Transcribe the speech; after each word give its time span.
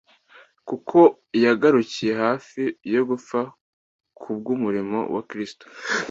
kuko 0.67 0.99
yagarukiye 1.43 2.13
hafi 2.23 2.61
yo 2.93 3.01
gupfa 3.09 3.39
ku 4.19 4.29
bw’umurimo 4.37 4.99
wa 5.13 5.21
Kristo; 5.29 5.65